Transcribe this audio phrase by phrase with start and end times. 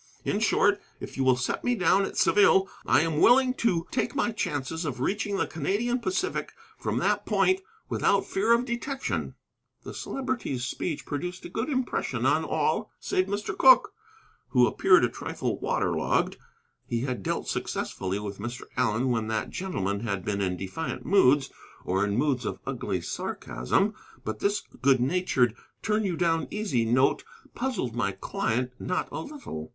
[0.25, 4.15] In short, if you will set me down at Saville, I am willing to take
[4.15, 9.35] my chances of reaching the Canadian Pacific from that point without fear of detection."
[9.83, 13.55] The Celebrity's speech produced a good impression on all save Mr.
[13.55, 13.93] Cooke,
[14.49, 16.37] who appeared a trifle water logged.
[16.87, 18.63] He had dealt successfully with Mr.
[18.75, 21.51] Allen when that gentleman had been in defiant moods,
[21.85, 23.93] or in moods of ugly sarcasm.
[24.25, 27.23] But this good natured, turn you down easy note
[27.53, 29.69] puzzled my client not a little.